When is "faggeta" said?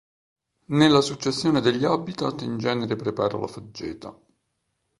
3.45-4.19